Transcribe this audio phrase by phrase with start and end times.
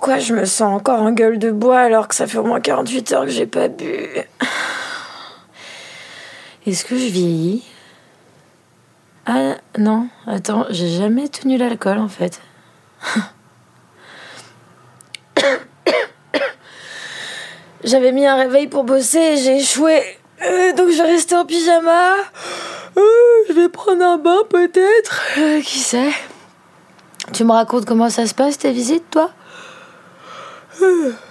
[0.00, 2.58] Pourquoi je me sens encore en gueule de bois alors que ça fait au moins
[2.58, 4.08] 48 heures que j'ai pas bu?
[6.66, 7.62] Est-ce que je vieillis?
[9.26, 12.40] Ah non, attends, j'ai jamais tenu l'alcool en fait.
[17.84, 20.02] J'avais mis un réveil pour bosser et j'ai échoué.
[20.42, 22.14] Euh, donc je vais rester en pyjama.
[22.96, 23.02] Euh,
[23.48, 25.20] je vais prendre un bain peut-être.
[25.36, 26.12] Euh, qui sait?
[27.34, 29.30] Tu me racontes comment ça se passe tes visites toi?
[30.80, 31.18] Whew.